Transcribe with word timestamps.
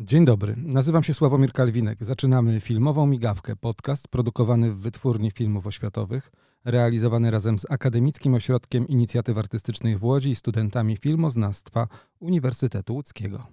Dzień 0.00 0.24
dobry, 0.24 0.54
nazywam 0.56 1.02
się 1.02 1.14
Sławomir 1.14 1.52
Kalwinek. 1.52 2.04
Zaczynamy 2.04 2.60
filmową 2.60 3.06
migawkę, 3.06 3.56
podcast 3.56 4.08
produkowany 4.08 4.72
w 4.72 4.78
Wytwórni 4.78 5.30
Filmów 5.30 5.66
Oświatowych, 5.66 6.32
realizowany 6.64 7.30
razem 7.30 7.58
z 7.58 7.70
Akademickim 7.70 8.34
Ośrodkiem 8.34 8.88
Inicjatyw 8.88 9.38
Artystycznych 9.38 9.98
w 9.98 10.04
Łodzi 10.04 10.30
i 10.30 10.34
studentami 10.34 10.96
filmoznawstwa 10.96 11.88
Uniwersytetu 12.20 12.94
Łódzkiego. 12.94 13.46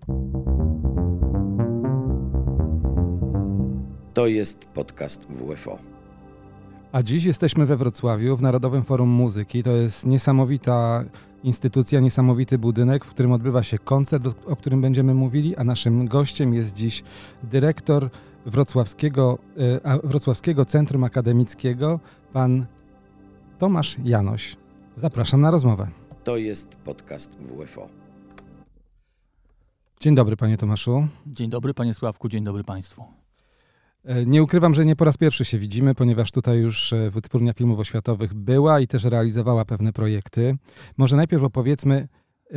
To 4.13 4.27
jest 4.27 4.65
podcast 4.65 5.27
WFO. 5.27 5.79
A 6.91 7.03
dziś 7.03 7.23
jesteśmy 7.23 7.65
we 7.65 7.77
Wrocławiu 7.77 8.37
w 8.37 8.41
Narodowym 8.41 8.83
Forum 8.83 9.09
Muzyki. 9.09 9.63
To 9.63 9.71
jest 9.71 10.05
niesamowita 10.05 11.03
instytucja, 11.43 11.99
niesamowity 11.99 12.57
budynek, 12.57 13.05
w 13.05 13.09
którym 13.09 13.31
odbywa 13.31 13.63
się 13.63 13.79
koncert, 13.79 14.27
o 14.45 14.55
którym 14.55 14.81
będziemy 14.81 15.13
mówili, 15.13 15.55
a 15.55 15.63
naszym 15.63 16.07
gościem 16.07 16.53
jest 16.53 16.75
dziś 16.75 17.03
dyrektor 17.43 18.09
Wrocławskiego, 18.45 19.37
e, 19.83 19.99
Wrocławskiego 20.03 20.65
Centrum 20.65 21.03
Akademickiego, 21.03 21.99
pan 22.33 22.65
Tomasz 23.59 23.97
Janoś. 24.03 24.55
Zapraszam 24.95 25.41
na 25.41 25.51
rozmowę. 25.51 25.87
To 26.23 26.37
jest 26.37 26.67
podcast 26.75 27.37
WFO. 27.37 27.89
Dzień 29.99 30.15
dobry, 30.15 30.37
panie 30.37 30.57
Tomaszu. 30.57 31.07
Dzień 31.27 31.49
dobry, 31.49 31.73
panie 31.73 31.93
Sławku, 31.93 32.29
dzień 32.29 32.43
dobry 32.43 32.63
państwu. 32.63 33.20
E, 34.05 34.25
nie 34.25 34.43
ukrywam, 34.43 34.73
że 34.73 34.85
nie 34.85 34.95
po 34.95 35.05
raz 35.05 35.17
pierwszy 35.17 35.45
się 35.45 35.57
widzimy, 35.57 35.95
ponieważ 35.95 36.31
tutaj 36.31 36.59
już 36.59 36.93
e, 36.93 37.09
Wytwórnia 37.09 37.53
Filmów 37.53 37.79
Oświatowych 37.79 38.33
była 38.33 38.79
i 38.79 38.87
też 38.87 39.03
realizowała 39.03 39.65
pewne 39.65 39.93
projekty. 39.93 40.57
Może 40.97 41.15
najpierw 41.15 41.43
opowiedzmy, 41.43 42.07
e, 42.51 42.55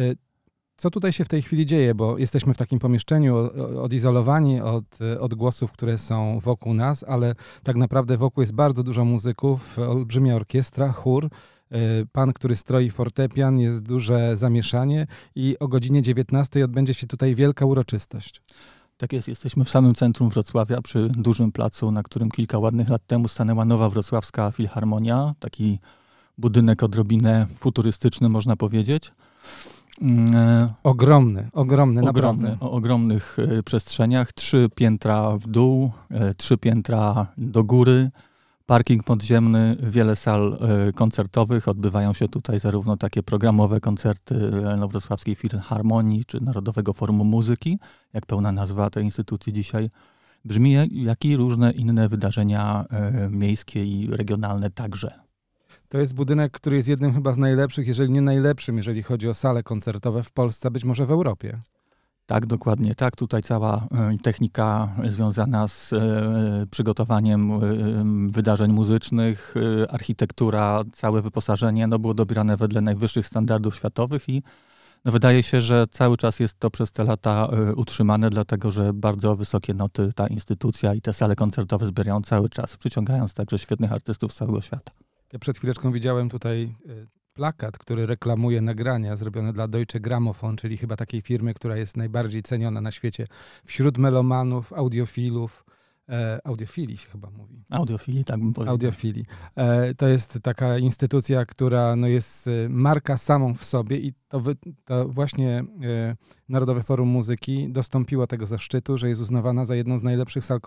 co 0.77 0.91
tutaj 0.91 1.13
się 1.13 1.25
w 1.25 1.29
tej 1.29 1.43
chwili 1.43 1.67
dzieje, 1.67 1.95
bo 1.95 2.19
jesteśmy 2.19 2.55
w 2.55 2.57
takim 2.57 2.79
pomieszczeniu 2.79 3.37
odizolowani 3.83 4.61
od 4.61 4.99
odgłosów, 5.21 5.73
które 5.73 5.99
są 5.99 6.41
wokół 6.41 6.75
nas, 6.75 7.05
ale 7.09 7.35
tak 7.63 7.77
naprawdę 7.77 8.17
wokół 8.17 8.43
jest 8.43 8.55
bardzo 8.55 8.83
dużo 8.83 9.05
muzyków, 9.05 9.79
olbrzymia 9.79 10.37
orkiestra, 10.37 10.93
chór. 10.93 11.29
Pan, 12.13 12.33
który 12.33 12.57
stroi 12.57 12.91
fortepian, 12.91 13.59
jest 13.59 13.83
duże 13.83 14.37
zamieszanie 14.37 15.07
i 15.35 15.57
o 15.59 15.69
godzinie 15.69 16.03
19 16.03 16.65
odbędzie 16.65 16.95
się 16.95 17.07
tutaj 17.07 17.35
wielka 17.35 17.67
uroczystość. 17.67 18.43
Tak 18.97 19.13
jest, 19.13 19.29
jesteśmy 19.29 19.65
w 19.65 19.71
samym 19.71 19.95
centrum 19.95 20.29
Wrocławia, 20.29 20.83
przy 20.83 21.09
dużym 21.09 21.53
placu, 21.53 21.91
na 21.91 22.03
którym 22.03 22.31
kilka 22.31 22.59
ładnych 22.59 22.89
lat 22.89 23.07
temu 23.07 23.29
stanęła 23.29 23.65
nowa 23.65 23.91
wrocławska 23.91 24.51
filharmonia. 24.51 25.35
Taki 25.39 25.79
budynek 26.39 26.83
odrobinę 26.83 27.47
futurystyczny, 27.59 28.29
można 28.29 28.57
powiedzieć. 28.57 29.13
Mm, 30.01 30.69
ogromny, 30.83 31.49
ogromny, 31.53 32.01
ogromny 32.01 32.03
naprawdę. 32.03 32.57
O 32.61 32.71
ogromnych 32.71 33.39
y, 33.39 33.63
przestrzeniach. 33.63 34.33
Trzy 34.33 34.69
piętra 34.75 35.37
w 35.37 35.47
dół, 35.47 35.93
y, 36.31 36.35
trzy 36.35 36.59
piętra 36.59 37.27
do 37.39 37.65
góry 37.65 38.11
parking 38.67 39.05
podziemny, 39.05 39.77
wiele 39.83 40.17
sal 40.17 40.59
e, 40.89 40.93
koncertowych. 40.93 41.69
Odbywają 41.69 42.15
się 42.15 42.29
tutaj 42.29 42.61
zarówno 42.61 42.97
takie 42.97 43.23
programowe 43.23 43.81
koncerty 43.81 44.51
Wrocławskiej 44.89 45.35
Filharmonii 45.35 46.25
czy 46.25 46.41
Narodowego 46.41 46.93
Forum 46.93 47.17
Muzyki, 47.17 47.79
jak 48.13 48.27
pełna 48.27 48.53
nazwa 48.53 48.91
tej 48.91 49.05
instytucji 49.05 49.53
dzisiaj 49.53 49.91
brzmi, 50.45 50.77
jak 50.91 51.25
i 51.25 51.37
różne 51.37 51.73
inne 51.73 52.09
wydarzenia 52.09 52.85
e, 52.91 53.29
miejskie 53.31 53.85
i 53.85 54.11
regionalne 54.11 54.71
także. 54.71 55.25
To 55.89 55.99
jest 55.99 56.15
budynek, 56.15 56.53
który 56.53 56.77
jest 56.77 56.89
jednym 56.89 57.15
chyba 57.15 57.33
z 57.33 57.39
najlepszych, 57.39 57.87
jeżeli 57.87 58.13
nie 58.13 58.23
najlepszym, 58.23 58.77
jeżeli 58.77 59.03
chodzi 59.03 59.29
o 59.29 59.35
sale 59.35 59.63
koncertowe 59.63 60.23
w 60.23 60.33
Polsce, 60.33 60.71
być 60.71 60.85
może 60.85 61.07
w 61.07 61.11
Europie. 61.11 61.61
Tak, 62.27 62.47
dokładnie 62.47 62.95
tak. 62.95 63.17
Tutaj 63.17 63.43
cała 63.43 63.77
e, 63.77 64.19
technika 64.23 64.97
związana 65.05 65.69
z 65.69 65.93
e, 65.93 66.67
przygotowaniem 66.71 67.53
e, 67.53 67.59
wydarzeń 68.33 68.73
muzycznych, 68.73 69.55
architektura, 69.89 70.83
całe 70.93 71.23
wyposażenie 71.23 71.87
no, 71.87 71.99
było 71.99 72.15
dobierane 72.15 72.57
wedle 72.57 72.81
najwyższych 72.81 73.27
standardów 73.27 73.77
światowych 73.77 74.29
i 74.29 74.43
no, 75.05 75.13
wydaje 75.13 75.43
się, 75.43 75.61
że 75.61 75.87
cały 75.91 76.17
czas 76.17 76.41
jest 76.41 76.59
to 76.59 76.71
przez 76.71 76.93
te 76.93 77.05
lata 77.05 77.49
utrzymane, 77.77 78.31
dlatego 78.31 78.71
że 78.71 78.93
bardzo 78.93 79.37
wysokie 79.37 79.75
noty 79.75 80.13
ta 80.15 80.27
instytucja 80.27 80.95
i 80.95 81.01
te 81.01 81.13
sale 81.13 81.37
koncertowe 81.37 81.87
zbierają 81.87 82.23
cały 82.23 82.49
czas, 82.49 82.77
przyciągając 82.77 83.35
także 83.35 83.59
świetnych 83.59 83.93
artystów 83.93 84.33
z 84.33 84.37
całego 84.37 84.61
świata. 84.61 84.93
Ja 85.33 85.39
przed 85.39 85.59
chwileczką 85.59 85.93
widziałem 85.93 86.29
tutaj 86.29 86.75
plakat, 87.35 87.79
który 87.79 88.07
reklamuje 88.07 88.61
nagrania 88.61 89.17
zrobione 89.17 89.53
dla 89.53 89.69
Deutsche 89.69 90.01
Grammophon, 90.01 90.57
czyli 90.57 90.77
chyba 90.77 90.97
takiej 90.97 91.23
firmy, 91.23 91.55
która 91.55 91.77
jest 91.77 91.97
najbardziej 91.97 92.43
ceniona 92.43 92.81
na 92.81 92.93
świecie 92.93 93.27
wśród 93.65 93.99
melomanów, 93.99 94.73
audiofilów. 94.73 95.65
E, 96.09 96.41
audiofili 96.45 96.97
się 96.97 97.09
chyba 97.09 97.31
mówi. 97.31 97.65
Audiofili, 97.71 98.25
tak 98.25 98.41
bym 98.41 98.53
powiedział. 98.53 98.73
Audiofili. 98.73 99.27
E, 99.57 99.95
to 99.95 100.09
jest 100.09 100.39
taka 100.43 100.79
instytucja, 100.79 101.47
która 101.47 101.97
no, 101.97 102.07
jest 102.07 102.49
e, 102.49 102.69
marka 102.69 103.17
samą 103.17 103.55
w 103.55 103.65
sobie 103.65 103.99
i 103.99 104.13
to, 104.29 104.41
wy, 104.41 104.57
to 104.85 105.09
właśnie 105.09 105.59
e, 105.59 106.17
Narodowe 106.49 106.83
Forum 106.83 107.09
Muzyki 107.09 107.73
dostąpiło 107.73 108.27
tego 108.27 108.47
zaszczytu, 108.47 108.99
że 108.99 109.09
jest 109.09 109.21
uznawana 109.21 109.65
za 109.65 109.75
jedną 109.75 109.99
z 109.99 110.03
najlepszych 110.03 110.45
sal 110.45 110.61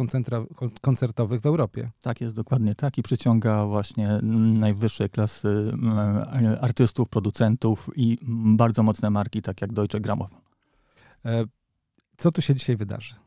koncertowych 0.81 1.41
w 1.41 1.45
Europie. 1.45 1.89
Tak 2.01 2.21
jest, 2.21 2.35
dokładnie 2.35 2.75
tak 2.75 2.97
i 2.97 3.03
przyciąga 3.03 3.65
właśnie 3.65 4.19
najwyższej 4.59 5.09
klasy 5.09 5.73
artystów, 6.61 7.09
producentów 7.09 7.89
i 7.95 8.17
bardzo 8.57 8.83
mocne 8.83 9.09
marki, 9.09 9.41
tak 9.41 9.61
jak 9.61 9.73
Deutsche 9.73 9.99
Grammophon. 9.99 10.39
Co 12.17 12.31
tu 12.31 12.41
się 12.41 12.55
dzisiaj 12.55 12.75
wydarzy? 12.75 13.26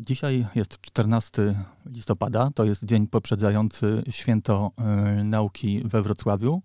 Dzisiaj 0.00 0.46
jest 0.54 0.80
14 0.80 1.54
listopada, 1.86 2.50
to 2.54 2.64
jest 2.64 2.84
dzień 2.84 3.06
poprzedzający 3.06 4.02
święto 4.10 4.70
y, 5.20 5.24
nauki 5.24 5.82
we 5.84 6.02
Wrocławiu. 6.02 6.62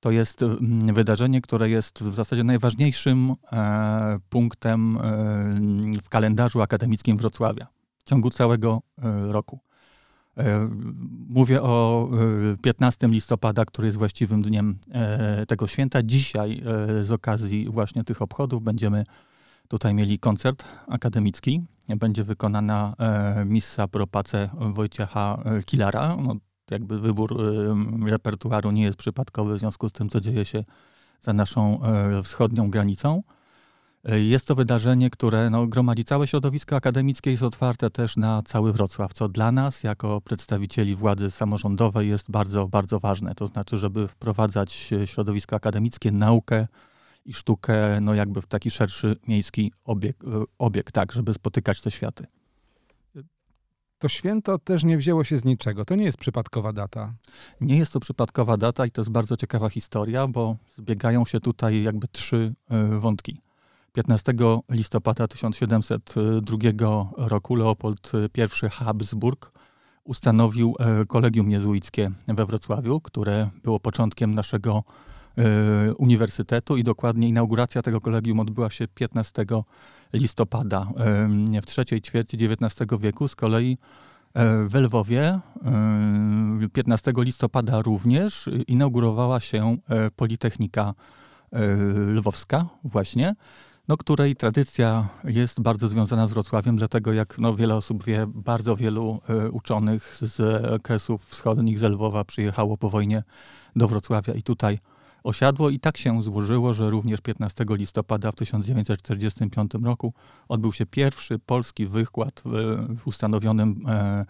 To 0.00 0.10
jest 0.10 0.42
y, 0.42 0.46
wydarzenie, 0.92 1.40
które 1.40 1.70
jest 1.70 2.02
w 2.02 2.14
zasadzie 2.14 2.44
najważniejszym 2.44 3.30
y, 3.30 3.36
punktem 4.28 4.98
w 6.02 6.08
kalendarzu 6.08 6.62
akademickim 6.62 7.16
Wrocławia 7.16 7.66
w 7.98 8.02
ciągu 8.02 8.30
całego 8.30 8.82
roku. 9.28 9.58
Mówię 11.28 11.62
o 11.62 12.08
15 12.62 13.08
listopada, 13.08 13.64
który 13.64 13.88
jest 13.88 13.98
właściwym 13.98 14.42
dniem 14.42 14.78
tego 15.48 15.66
święta. 15.66 16.02
Dzisiaj 16.02 16.62
z 17.02 17.12
okazji 17.12 17.68
właśnie 17.70 18.04
tych 18.04 18.22
obchodów 18.22 18.62
będziemy 18.62 19.04
tutaj 19.68 19.94
mieli 19.94 20.18
koncert 20.18 20.64
akademicki 20.88 21.62
będzie 21.88 22.24
wykonana 22.24 22.94
e, 22.98 23.44
missa 23.44 23.88
pro 23.88 24.06
pace 24.06 24.50
Wojciecha 24.54 25.42
e, 25.44 25.62
Kilara. 25.62 26.16
No, 26.16 26.36
jakby 26.70 27.00
wybór 27.00 27.40
e, 27.40 28.10
repertuaru 28.10 28.70
nie 28.70 28.82
jest 28.82 28.98
przypadkowy 28.98 29.54
w 29.54 29.58
związku 29.58 29.88
z 29.88 29.92
tym, 29.92 30.08
co 30.08 30.20
dzieje 30.20 30.44
się 30.44 30.64
za 31.20 31.32
naszą 31.32 31.80
wschodnią 32.22 32.70
granicą. 32.70 33.22
Jest 34.04 34.46
to 34.46 34.54
wydarzenie, 34.54 35.10
które 35.10 35.50
no, 35.50 35.66
gromadzi 35.66 36.04
całe 36.04 36.26
środowisko 36.26 36.76
akademickie, 36.76 37.30
jest 37.30 37.42
otwarte 37.42 37.90
też 37.90 38.16
na 38.16 38.42
cały 38.42 38.72
Wrocław, 38.72 39.12
co 39.12 39.28
dla 39.28 39.52
nas, 39.52 39.82
jako 39.82 40.20
przedstawicieli 40.20 40.94
władzy 40.94 41.30
samorządowej, 41.30 42.08
jest 42.08 42.30
bardzo, 42.30 42.68
bardzo 42.68 43.00
ważne. 43.00 43.34
To 43.34 43.46
znaczy, 43.46 43.78
żeby 43.78 44.08
wprowadzać 44.08 44.92
środowisko 45.04 45.56
akademickie, 45.56 46.12
naukę, 46.12 46.66
i 47.26 47.32
sztukę 47.32 48.00
no 48.00 48.14
jakby 48.14 48.42
w 48.42 48.46
taki 48.46 48.70
szerszy 48.70 49.16
miejski 49.28 49.72
obieg, 49.84 50.24
e, 50.24 50.44
obieg 50.58 50.92
tak, 50.92 51.12
żeby 51.12 51.34
spotykać 51.34 51.80
te 51.80 51.90
światy. 51.90 52.26
To 53.98 54.08
święto 54.08 54.58
też 54.58 54.84
nie 54.84 54.98
wzięło 54.98 55.24
się 55.24 55.38
z 55.38 55.44
niczego. 55.44 55.84
To 55.84 55.94
nie 55.94 56.04
jest 56.04 56.18
przypadkowa 56.18 56.72
data. 56.72 57.14
Nie 57.60 57.78
jest 57.78 57.92
to 57.92 58.00
przypadkowa 58.00 58.56
data 58.56 58.86
i 58.86 58.90
to 58.90 59.00
jest 59.00 59.10
bardzo 59.10 59.36
ciekawa 59.36 59.68
historia, 59.68 60.28
bo 60.28 60.56
zbiegają 60.78 61.24
się 61.24 61.40
tutaj 61.40 61.82
jakby 61.82 62.08
trzy 62.08 62.54
e, 62.70 63.00
wątki. 63.00 63.40
15 63.92 64.32
listopada 64.70 65.28
1702 65.28 66.58
roku 67.16 67.54
Leopold 67.54 68.12
I 68.64 68.68
Habsburg 68.70 69.52
ustanowił 70.04 70.74
e, 70.78 71.06
kolegium 71.06 71.50
jezuickie 71.50 72.10
we 72.28 72.46
Wrocławiu, 72.46 73.00
które 73.00 73.50
było 73.62 73.80
początkiem 73.80 74.34
naszego 74.34 74.84
uniwersytetu 75.96 76.76
i 76.76 76.84
dokładnie 76.84 77.28
inauguracja 77.28 77.82
tego 77.82 78.00
kolegium 78.00 78.40
odbyła 78.40 78.70
się 78.70 78.88
15 78.88 79.44
listopada 80.12 80.86
e, 81.54 81.60
w 81.60 81.66
trzeciej 81.66 82.00
ćwierci 82.00 82.36
XIX 82.44 83.00
wieku. 83.00 83.28
Z 83.28 83.36
kolei 83.36 83.78
e, 84.34 84.64
w 84.68 84.74
Lwowie 84.74 85.40
15 86.72 87.12
listopada 87.16 87.82
również 87.82 88.50
inaugurowała 88.66 89.40
się 89.40 89.76
Politechnika 90.16 90.94
Lwowska 92.06 92.66
właśnie, 92.84 93.34
no, 93.88 93.96
której 93.96 94.36
tradycja 94.36 95.08
jest 95.24 95.60
bardzo 95.60 95.88
związana 95.88 96.26
z 96.26 96.32
Wrocławiem, 96.32 96.76
dlatego 96.76 97.12
jak 97.12 97.38
no, 97.38 97.54
wiele 97.54 97.74
osób 97.74 98.04
wie, 98.04 98.26
bardzo 98.26 98.76
wielu 98.76 99.20
uczonych 99.52 100.16
z 100.20 100.64
okresów 100.64 101.26
wschodnich 101.26 101.78
z 101.78 101.82
Lwowa 101.82 102.24
przyjechało 102.24 102.76
po 102.76 102.90
wojnie 102.90 103.22
do 103.76 103.88
Wrocławia 103.88 104.34
i 104.34 104.42
tutaj 104.42 104.78
osiadło 105.26 105.70
i 105.70 105.80
tak 105.80 105.96
się 105.96 106.22
złożyło, 106.22 106.74
że 106.74 106.90
również 106.90 107.20
15 107.20 107.64
listopada 107.68 108.32
w 108.32 108.36
1945 108.36 109.72
roku 109.82 110.12
odbył 110.48 110.72
się 110.72 110.86
pierwszy 110.86 111.38
polski 111.38 111.86
wykład 111.86 112.42
w, 112.44 112.76
w 112.98 113.06
ustanowionym 113.06 113.84
e, 113.88 114.26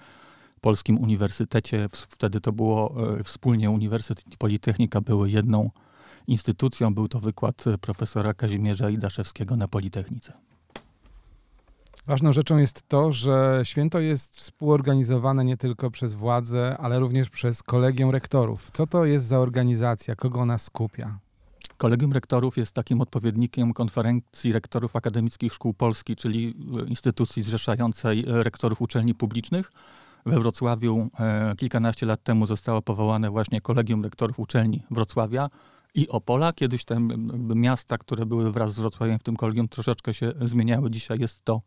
Polskim 0.60 0.98
Uniwersytecie. 0.98 1.88
Wtedy 1.92 2.40
to 2.40 2.52
było 2.52 2.94
e, 3.18 3.24
wspólnie 3.24 3.70
Uniwersytet 3.70 4.32
i 4.32 4.36
Politechnika 4.36 5.00
były 5.00 5.30
jedną 5.30 5.70
instytucją. 6.26 6.94
Był 6.94 7.08
to 7.08 7.20
wykład 7.20 7.64
profesora 7.80 8.34
Kazimierza 8.34 8.90
Idaszewskiego 8.90 9.56
na 9.56 9.68
Politechnice. 9.68 10.45
Ważną 12.06 12.32
rzeczą 12.32 12.56
jest 12.56 12.88
to, 12.88 13.12
że 13.12 13.60
święto 13.64 14.00
jest 14.00 14.36
współorganizowane 14.36 15.44
nie 15.44 15.56
tylko 15.56 15.90
przez 15.90 16.14
władze, 16.14 16.76
ale 16.78 16.98
również 16.98 17.30
przez 17.30 17.62
kolegium 17.62 18.10
rektorów. 18.10 18.70
Co 18.70 18.86
to 18.86 19.04
jest 19.04 19.26
za 19.26 19.38
organizacja? 19.38 20.16
Kogo 20.16 20.40
ona 20.40 20.58
skupia? 20.58 21.18
Kolegium 21.76 22.12
Rektorów 22.12 22.56
jest 22.56 22.72
takim 22.72 23.00
odpowiednikiem 23.00 23.72
konferencji 23.72 24.52
rektorów 24.52 24.96
akademickich 24.96 25.52
szkół 25.52 25.74
Polski, 25.74 26.16
czyli 26.16 26.54
instytucji 26.86 27.42
zrzeszającej 27.42 28.24
rektorów 28.26 28.82
uczelni 28.82 29.14
publicznych. 29.14 29.72
We 30.26 30.40
Wrocławiu 30.40 31.08
e, 31.20 31.54
kilkanaście 31.56 32.06
lat 32.06 32.22
temu 32.22 32.46
zostało 32.46 32.82
powołane 32.82 33.30
właśnie 33.30 33.60
Kolegium 33.60 34.04
Rektorów 34.04 34.38
Uczelni 34.38 34.82
Wrocławia 34.90 35.50
i 35.94 36.08
Opola. 36.08 36.52
Kiedyś 36.52 36.84
te 36.84 37.00
miasta, 37.54 37.98
które 37.98 38.26
były 38.26 38.52
wraz 38.52 38.74
z 38.74 38.80
Wrocławiem 38.80 39.18
w 39.18 39.22
tym 39.22 39.36
kolegium 39.36 39.68
troszeczkę 39.68 40.14
się 40.14 40.32
zmieniały. 40.40 40.90
Dzisiaj 40.90 41.18
jest 41.20 41.44
to 41.44 41.60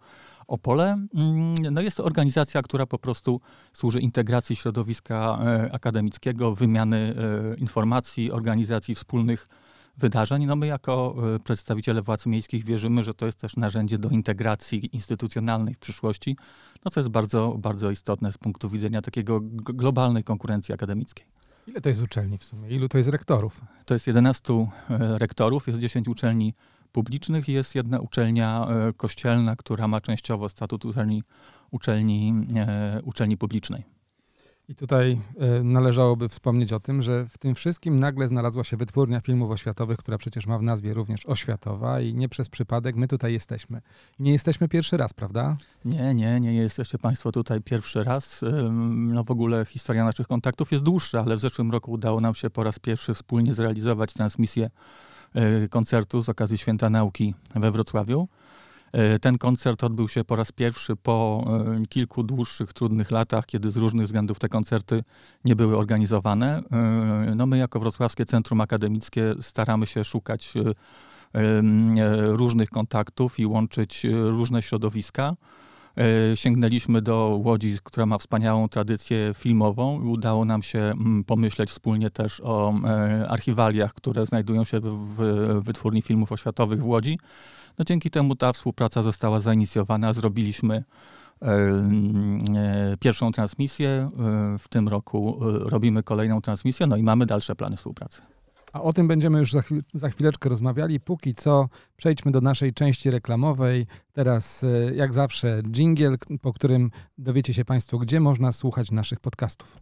Opole. 0.49 0.97
Mm, 1.15 1.53
no 1.71 1.81
jest 1.81 1.97
to 1.97 2.03
organizacja, 2.03 2.61
która 2.61 2.85
po 2.85 2.99
prostu 2.99 3.39
służy 3.73 3.99
integracji 3.99 4.55
środowiska 4.55 5.39
e, 5.41 5.71
akademickiego, 5.71 6.55
wymiany 6.55 7.15
e, 7.53 7.55
informacji, 7.55 8.31
organizacji 8.31 8.95
wspólnych 8.95 9.47
wydarzeń. 9.97 10.45
No 10.45 10.55
my 10.55 10.67
jako 10.67 11.15
e, 11.35 11.39
przedstawiciele 11.39 12.01
władz 12.01 12.25
miejskich 12.25 12.65
wierzymy, 12.65 13.03
że 13.03 13.13
to 13.13 13.25
jest 13.25 13.39
też 13.39 13.57
narzędzie 13.57 13.97
do 13.97 14.09
integracji 14.09 14.95
instytucjonalnej 14.95 15.73
w 15.73 15.79
przyszłości, 15.79 16.37
no 16.85 16.91
co 16.91 16.99
jest 16.99 17.09
bardzo, 17.09 17.55
bardzo 17.59 17.91
istotne 17.91 18.31
z 18.31 18.37
punktu 18.37 18.69
widzenia 18.69 19.01
takiego 19.01 19.39
globalnej 19.53 20.23
konkurencji 20.23 20.73
akademickiej. 20.73 21.25
Ile 21.67 21.81
to 21.81 21.89
jest 21.89 22.01
uczelni 22.01 22.37
w 22.37 22.43
sumie? 22.43 22.69
Ilu 22.69 22.89
to 22.89 22.97
jest 22.97 23.09
rektorów? 23.09 23.61
To 23.85 23.93
jest 23.93 24.07
11 24.07 24.67
rektorów, 25.17 25.67
jest 25.67 25.79
10 25.79 26.07
uczelni 26.07 26.53
publicznych 26.91 27.49
i 27.49 27.53
jest 27.53 27.75
jedna 27.75 27.99
uczelnia 27.99 28.67
e, 28.69 28.93
kościelna, 28.93 29.55
która 29.55 29.87
ma 29.87 30.01
częściowo 30.01 30.49
statut 30.49 30.85
uczelni, 30.85 31.23
uczelni, 31.71 32.33
e, 32.55 33.01
uczelni 33.03 33.37
publicznej. 33.37 33.99
I 34.69 34.75
tutaj 34.75 35.21
e, 35.37 35.63
należałoby 35.63 36.29
wspomnieć 36.29 36.73
o 36.73 36.79
tym, 36.79 37.01
że 37.01 37.25
w 37.29 37.37
tym 37.37 37.55
wszystkim 37.55 37.99
nagle 37.99 38.27
znalazła 38.27 38.63
się 38.63 38.77
wytwórnia 38.77 39.21
filmów 39.21 39.51
oświatowych, 39.51 39.97
która 39.97 40.17
przecież 40.17 40.47
ma 40.47 40.57
w 40.57 40.63
nazwie 40.63 40.93
również 40.93 41.25
oświatowa 41.25 42.01
i 42.01 42.13
nie 42.13 42.29
przez 42.29 42.49
przypadek 42.49 42.95
my 42.95 43.07
tutaj 43.07 43.33
jesteśmy. 43.33 43.81
Nie 44.19 44.31
jesteśmy 44.31 44.67
pierwszy 44.67 44.97
raz, 44.97 45.13
prawda? 45.13 45.57
Nie, 45.85 46.13
nie, 46.13 46.39
nie 46.39 46.53
jesteście 46.53 46.97
Państwo 46.97 47.31
tutaj 47.31 47.61
pierwszy 47.61 48.03
raz. 48.03 48.45
No 48.89 49.23
w 49.23 49.31
ogóle 49.31 49.65
historia 49.65 50.05
naszych 50.05 50.27
kontaktów 50.27 50.71
jest 50.71 50.83
dłuższa, 50.83 51.21
ale 51.21 51.35
w 51.35 51.39
zeszłym 51.39 51.71
roku 51.71 51.91
udało 51.91 52.21
nam 52.21 52.35
się 52.35 52.49
po 52.49 52.63
raz 52.63 52.79
pierwszy 52.79 53.13
wspólnie 53.13 53.53
zrealizować 53.53 54.13
transmisję 54.13 54.69
koncertu 55.69 56.23
z 56.23 56.29
okazji 56.29 56.57
Święta 56.57 56.89
Nauki 56.89 57.33
we 57.55 57.71
Wrocławiu. 57.71 58.27
E, 58.91 59.19
ten 59.19 59.37
koncert 59.37 59.83
odbył 59.83 60.07
się 60.07 60.23
po 60.23 60.35
raz 60.35 60.51
pierwszy 60.51 60.95
po 60.95 61.45
e, 61.81 61.85
kilku 61.85 62.23
dłuższych, 62.23 62.73
trudnych 62.73 63.11
latach, 63.11 63.45
kiedy 63.45 63.71
z 63.71 63.77
różnych 63.77 64.05
względów 64.05 64.39
te 64.39 64.49
koncerty 64.49 65.03
nie 65.45 65.55
były 65.55 65.77
organizowane. 65.77 66.61
No 67.35 67.45
my 67.45 67.57
jako 67.57 67.79
Wrocławskie 67.79 68.25
Centrum 68.25 68.61
Akademickie 68.61 69.35
staramy 69.41 69.85
się 69.85 70.05
szukać 70.05 70.53
różnych 72.17 72.69
kontaktów 72.69 73.39
i 73.39 73.45
łączyć 73.45 74.05
różne 74.11 74.61
środowiska. 74.61 75.35
E, 75.99 76.37
sięgnęliśmy 76.37 77.01
do 77.01 77.39
Łodzi, 77.43 77.77
która 77.83 78.05
ma 78.05 78.17
wspaniałą 78.17 78.69
tradycję 78.69 79.31
filmową. 79.33 80.09
Udało 80.09 80.45
nam 80.45 80.63
się 80.63 80.79
mm, 80.79 81.23
pomyśleć 81.23 81.69
wspólnie 81.69 82.09
też 82.09 82.41
o 82.43 82.73
e, 82.83 83.29
archiwaliach, 83.29 83.93
które 83.93 84.25
znajdują 84.25 84.63
się 84.63 84.79
w 84.83 85.59
wytwórni 85.63 86.01
filmów 86.01 86.31
oświatowych 86.31 86.81
w 86.81 86.87
Łodzi. 86.87 87.19
No 87.79 87.85
dzięki 87.85 88.09
temu 88.09 88.35
ta 88.35 88.53
współpraca 88.53 89.03
została 89.03 89.39
zainicjowana. 89.39 90.13
Zrobiliśmy 90.13 90.83
e, 91.41 91.57
pierwszą 92.99 93.31
transmisję. 93.31 94.09
W 94.59 94.67
tym 94.67 94.87
roku 94.87 95.39
robimy 95.41 96.03
kolejną 96.03 96.41
transmisję, 96.41 96.87
no 96.87 96.97
i 96.97 97.03
mamy 97.03 97.25
dalsze 97.25 97.55
plany 97.55 97.77
współpracy. 97.77 98.21
A 98.73 98.81
o 98.81 98.93
tym 98.93 99.07
będziemy 99.07 99.39
już 99.39 99.51
za, 99.51 99.61
chwil, 99.61 99.83
za 99.93 100.09
chwileczkę 100.09 100.49
rozmawiali. 100.49 100.99
Póki 100.99 101.33
co 101.33 101.69
przejdźmy 101.97 102.31
do 102.31 102.41
naszej 102.41 102.73
części 102.73 103.11
reklamowej. 103.11 103.87
Teraz, 104.13 104.63
e, 104.63 104.95
jak 104.95 105.13
zawsze, 105.13 105.61
jingle, 105.71 106.15
po 106.41 106.53
którym 106.53 106.91
dowiecie 107.17 107.53
się 107.53 107.65
Państwo, 107.65 107.97
gdzie 107.97 108.19
można 108.19 108.51
słuchać 108.51 108.91
naszych 108.91 109.19
podcastów. 109.19 109.77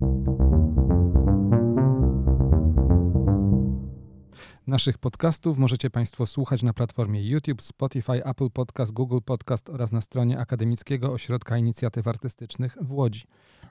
Naszych 4.68 4.98
podcastów 4.98 5.58
możecie 5.58 5.90
Państwo 5.90 6.26
słuchać 6.26 6.64
na 6.64 6.74
platformie 6.74 7.30
YouTube, 7.30 7.62
Spotify, 7.62 8.26
Apple 8.26 8.50
Podcast, 8.50 8.94
Google 8.94 9.20
Podcast 9.26 9.70
oraz 9.70 9.92
na 9.92 10.02
stronie 10.02 10.40
Akademickiego 10.40 11.12
Ośrodka 11.12 11.58
Inicjatyw 11.58 12.08
Artystycznych 12.08 12.78
w 12.82 12.92
Łodzi. 12.92 13.24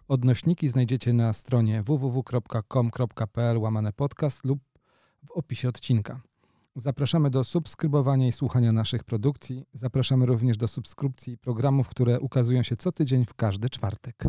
Odnośniki 0.08 0.68
znajdziecie 0.68 1.12
na 1.12 1.32
stronie 1.32 1.82
www.com.pl 1.82 3.58
łamane 3.58 3.92
podcast 3.92 4.44
lub 4.44 4.75
w 5.26 5.30
opisie 5.30 5.68
odcinka. 5.68 6.20
Zapraszamy 6.76 7.30
do 7.30 7.44
subskrybowania 7.44 8.28
i 8.28 8.32
słuchania 8.32 8.72
naszych 8.72 9.04
produkcji. 9.04 9.64
Zapraszamy 9.72 10.26
również 10.26 10.56
do 10.56 10.68
subskrypcji 10.68 11.38
programów, 11.38 11.88
które 11.88 12.20
ukazują 12.20 12.62
się 12.62 12.76
co 12.76 12.92
tydzień 12.92 13.24
w 13.24 13.34
każdy 13.34 13.70
czwartek. 13.70 14.24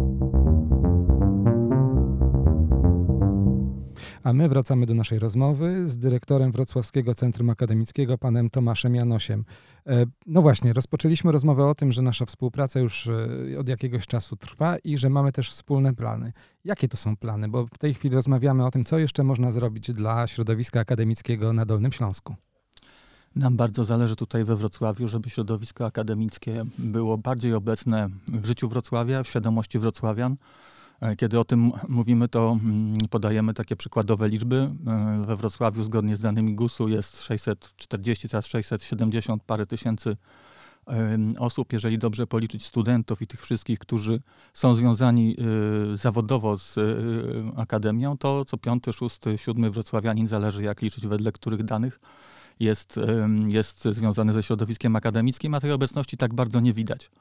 A 4.28 4.34
my 4.34 4.50
wracamy 4.50 4.86
do 4.86 4.94
naszej 4.94 5.20
rozmowy 5.20 5.88
z 5.88 5.98
dyrektorem 5.98 6.52
Wrocławskiego 6.52 7.16
Centrum 7.16 7.50
Akademickiego, 7.50 8.18
panem 8.18 8.50
Tomaszem 8.50 8.96
Janosiem. 8.96 9.46
E, 9.86 10.06
no 10.26 10.42
właśnie, 10.42 10.74
rozpoczęliśmy 10.74 11.32
rozmowę 11.32 11.66
o 11.66 11.76
tym, 11.76 11.92
że 11.92 12.02
nasza 12.02 12.26
współpraca 12.26 12.80
już 12.80 13.08
e, 13.08 13.60
od 13.60 13.70
jakiegoś 13.70 14.08
czasu 14.08 14.36
trwa 14.36 14.78
i 14.78 14.98
że 14.98 15.10
mamy 15.10 15.32
też 15.32 15.52
wspólne 15.52 15.94
plany. 15.94 16.34
Jakie 16.66 16.88
to 16.88 16.98
są 16.98 17.18
plany? 17.18 17.48
Bo 17.48 17.66
w 17.68 17.78
tej 17.78 17.94
chwili 17.94 18.16
rozmawiamy 18.16 18.66
o 18.66 18.72
tym, 18.72 18.86
co 18.86 19.00
jeszcze 19.00 19.24
można 19.24 19.52
zrobić 19.52 19.92
dla 19.94 20.28
środowiska 20.28 20.80
akademickiego 20.80 21.54
na 21.54 21.66
Dolnym 21.66 21.92
Śląsku. 21.92 22.36
Nam 23.36 23.58
bardzo 23.58 23.86
zależy 23.86 24.16
tutaj 24.16 24.44
we 24.44 24.56
Wrocławiu, 24.56 25.08
żeby 25.08 25.30
środowisko 25.30 25.86
akademickie 25.86 26.64
było 26.78 27.18
bardziej 27.18 27.54
obecne 27.54 28.10
w 28.34 28.46
życiu 28.46 28.70
Wrocławia, 28.70 29.24
w 29.24 29.28
świadomości 29.28 29.80
wrocławian. 29.80 30.38
E, 31.02 31.16
kiedy 31.16 31.40
o 31.40 31.46
tym 31.46 31.72
mówimy, 31.88 32.28
to 32.28 32.60
podajemy 33.10 33.54
takie 33.54 33.76
przykładowe 33.76 34.30
liczby. 34.30 34.56
E, 34.88 35.24
we 35.26 35.36
Wrocławiu 35.36 35.84
zgodnie 35.84 36.16
z 36.16 36.20
danymi 36.20 36.56
GUS-u 36.56 36.88
jest 36.88 37.22
640, 37.22 38.30
teraz 38.30 38.48
670 38.48 39.44
parę 39.44 39.66
tysięcy 39.66 40.18
osób, 41.40 41.74
jeżeli 41.74 41.98
dobrze 41.98 42.28
policzyć 42.28 42.66
studentów 42.66 43.22
i 43.22 43.28
tych 43.28 43.42
wszystkich, 43.42 43.80
którzy 43.80 44.22
są 44.54 44.74
związani 44.74 45.36
e, 45.94 45.98
zawodowo 45.98 46.58
z 46.58 46.76
akademią, 47.58 48.18
to 48.18 48.46
co 48.46 48.58
piąty, 48.58 48.94
szósty, 48.94 49.38
siódmy 49.38 49.72
wrocławianin, 49.72 50.28
zależy 50.28 50.64
jak 50.64 50.82
liczyć 50.82 51.08
wedle 51.08 51.32
których 51.32 51.64
danych, 51.64 52.00
jest, 52.60 53.00
jest 53.48 53.84
związany 53.84 54.34
ze 54.34 54.44
środowiskiem 54.44 54.96
akademickim, 54.96 55.54
a 55.54 55.60
tej 55.60 55.72
obecności 55.72 56.18
tak 56.18 56.34
bardzo 56.34 56.60
nie 56.60 56.74
widać. 56.74 57.12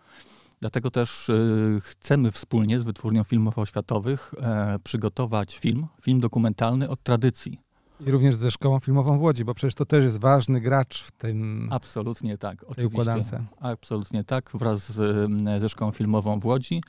Dlatego 0.60 0.90
też 0.90 1.28
y, 1.28 1.80
chcemy 1.82 2.32
wspólnie 2.32 2.80
z 2.80 2.84
Wytwórnią 2.84 3.24
Filmów 3.24 3.58
Oświatowych 3.58 4.34
e, 4.40 4.78
przygotować 4.84 5.58
film, 5.58 5.86
film 6.02 6.20
dokumentalny 6.20 6.88
od 6.88 7.02
tradycji. 7.02 7.66
I 8.00 8.10
również 8.10 8.36
ze 8.36 8.50
Szkołą 8.50 8.80
Filmową 8.80 9.18
w 9.18 9.22
Łodzi, 9.22 9.44
bo 9.44 9.54
przecież 9.54 9.74
to 9.74 9.84
też 9.84 10.04
jest 10.04 10.20
ważny 10.20 10.60
gracz 10.60 11.02
w 11.02 11.10
tym. 11.10 11.68
Absolutnie 11.72 12.38
tak, 12.38 12.62
oczywiście. 12.62 12.86
Układance. 12.86 13.32
Absolutnie 13.60 14.24
tak, 14.24 14.50
wraz 14.54 14.92
z, 14.92 15.30
ze 15.60 15.68
Szkołą 15.68 15.90
Filmową 15.90 16.40
w 16.40 16.46
Łodzi. 16.46 16.82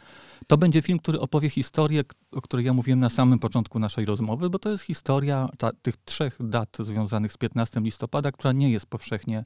To 0.47 0.57
będzie 0.57 0.81
film, 0.81 0.99
który 0.99 1.19
opowie 1.19 1.49
historię, 1.49 2.03
o 2.31 2.41
której 2.41 2.65
ja 2.65 2.73
mówiłem 2.73 2.99
na 2.99 3.09
samym 3.09 3.39
początku 3.39 3.79
naszej 3.79 4.05
rozmowy, 4.05 4.49
bo 4.49 4.59
to 4.59 4.69
jest 4.69 4.83
historia 4.83 5.49
ta, 5.57 5.71
tych 5.81 5.97
trzech 5.97 6.37
dat 6.39 6.77
związanych 6.79 7.33
z 7.33 7.37
15 7.37 7.79
listopada, 7.79 8.31
która 8.31 8.51
nie 8.51 8.71
jest 8.71 8.85
powszechnie 8.85 9.45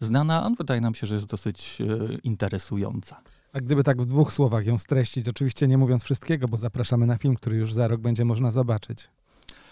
znana, 0.00 0.44
a 0.44 0.50
wydaje 0.50 0.80
nam 0.80 0.94
się, 0.94 1.06
że 1.06 1.14
jest 1.14 1.26
dosyć 1.26 1.78
e, 1.80 2.14
interesująca. 2.22 3.20
A 3.52 3.60
gdyby 3.60 3.84
tak 3.84 4.02
w 4.02 4.06
dwóch 4.06 4.32
słowach 4.32 4.66
ją 4.66 4.78
streścić, 4.78 5.28
oczywiście 5.28 5.68
nie 5.68 5.78
mówiąc 5.78 6.04
wszystkiego, 6.04 6.48
bo 6.48 6.56
zapraszamy 6.56 7.06
na 7.06 7.16
film, 7.16 7.36
który 7.36 7.56
już 7.56 7.74
za 7.74 7.88
rok 7.88 8.00
będzie 8.00 8.24
można 8.24 8.50
zobaczyć. 8.50 9.10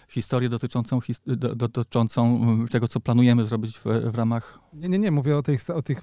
Historię 0.09 0.49
dotyczącą, 0.49 1.01
his, 1.01 1.21
do, 1.27 1.55
dotyczącą 1.55 2.43
mm, 2.43 2.69
tego, 2.69 2.89
co 2.89 3.01
planujemy 3.01 3.45
zrobić 3.45 3.79
w, 3.79 3.85
w, 3.85 4.15
ramach. 4.15 4.59
Nie, 4.73 4.89
nie, 4.89 4.99
nie, 4.99 5.11
mówię 5.11 5.37
o 5.37 5.43
tych, 5.43 5.71
o 5.71 5.83
tych 5.83 6.03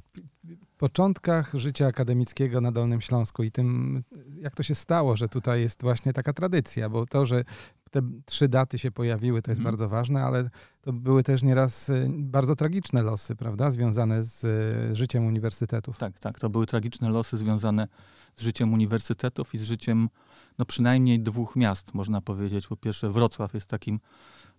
początkach 0.77 1.53
życia 1.53 1.88
akademickiego 1.88 2.62
na 2.62 2.72
Dolnym 2.72 3.01
Śląsku 3.01 3.44
i 3.44 3.51
tym, 3.51 4.03
jak 4.42 4.56
to 4.56 4.63
się 4.63 4.75
stało, 4.75 5.15
że 5.18 5.30
tutaj 5.30 5.62
jest 5.62 5.82
właśnie 5.82 6.13
taka 6.13 6.34
tradycja, 6.34 6.89
bo 6.89 7.06
to, 7.06 7.25
że 7.25 7.44
te 7.93 8.01
trzy 8.25 8.47
daty 8.47 8.79
się 8.79 8.91
pojawiły, 8.91 9.41
to 9.41 9.51
jest 9.51 9.59
Mhm. 9.59 9.71
bardzo 9.73 9.89
ważne, 9.89 10.23
ale 10.23 10.50
to 10.81 10.93
były 10.93 11.23
też 11.23 11.43
nieraz 11.43 11.89
y, 11.89 12.09
bardzo 12.19 12.55
tragiczne 12.55 13.01
losy, 13.01 13.35
prawda, 13.35 13.71
związane 13.71 14.23
z 14.23 14.43
y, 14.43 14.95
życiem 14.95 15.25
uniwersytetów. 15.25 15.97
Tak, 15.97 16.19
tak. 16.19 16.39
To 16.39 16.50
były 16.50 16.65
tragiczne 16.65 17.09
losy 17.09 17.38
związane 17.38 17.88
z 18.35 18.41
życiem 18.41 18.73
uniwersytetów 18.73 19.53
i 19.55 19.57
z 19.57 19.63
życiem 19.63 20.09
no, 20.57 20.65
przynajmniej 20.65 21.19
dwóch 21.19 21.55
miast, 21.55 21.93
można 21.93 22.21
powiedzieć. 22.21 22.67
Po 22.67 22.75
pierwsze, 22.75 23.09
Wrocław 23.09 23.53
jest 23.53 23.67
takim 23.67 24.00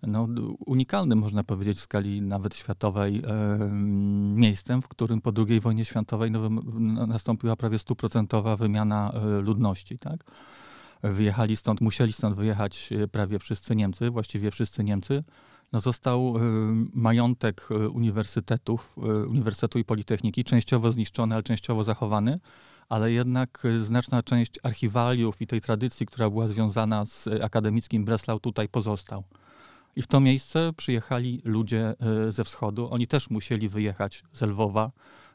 no, 0.02 0.28
unikalnym, 0.66 1.18
można 1.18 1.44
powiedzieć, 1.44 1.78
w 1.78 1.80
skali 1.80 2.22
nawet 2.22 2.54
światowej 2.56 3.22
em, 3.26 4.34
miejscem, 4.34 4.82
w 4.82 4.88
którym 4.88 5.20
po 5.20 5.32
II 5.48 5.60
wojnie 5.60 5.84
światowej 5.84 6.30
no, 6.30 6.48
no, 6.78 7.06
nastąpiła 7.06 7.56
prawie 7.56 7.78
stuprocentowa 7.78 8.56
wymiana 8.56 9.12
e, 9.12 9.40
ludności. 9.40 9.98
Tak? 9.98 10.24
Wyjechali 11.12 11.56
stąd, 11.56 11.80
musieli 11.80 12.12
stąd 12.12 12.37
wyjechać 12.37 12.90
e, 12.92 13.08
prawie 13.08 13.38
wszyscy 13.38 13.76
Niemcy, 13.76 14.11
właściwie 14.11 14.50
wszyscy 14.50 14.84
Niemcy. 14.84 15.25
No 15.73 15.80
został 15.80 16.37
e, 16.37 16.40
majątek 16.94 17.68
e, 17.70 17.88
uniwersytetów, 17.88 18.96
Uniwersytetu 19.28 19.78
i 19.78 19.84
Politechniki, 19.84 20.44
częściowo 20.44 20.92
zniszczony, 20.92 21.34
ale 21.34 21.42
częściowo 21.42 21.84
zachowany, 21.84 22.40
ale 22.88 23.12
jednak 23.12 23.62
znaczna 23.78 24.23
część 24.23 24.58
archiwaliów 24.62 25.42
i 25.42 25.46
tej 25.46 25.61
tradycji, 25.61 26.06
która 26.06 26.30
była 26.30 26.49
związana 26.49 27.06
z 27.06 27.28
akademickim 27.42 28.04
Breslau 28.04 28.40
tutaj 28.40 28.68
pozostał. 28.68 29.25
I 29.96 30.02
w 30.02 30.06
to 30.06 30.20
miejsce 30.20 30.73
przyjechali 30.76 31.40
ludzie 31.44 31.94
ze 32.28 32.44
wschodu. 32.44 32.88
Oni 32.90 33.06
też 33.06 33.30
musieli 33.30 33.68
wyjechać 33.68 34.25
z 34.32 34.42
Lwowa, 34.42 34.90